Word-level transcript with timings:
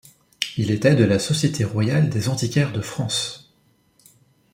Il 0.57 0.71
était 0.71 0.95
de 0.95 1.03
la 1.03 1.19
Société 1.19 1.63
royale 1.63 2.09
des 2.09 2.27
Antiquaires 2.27 2.71
de 2.73 2.81
France. 2.81 3.53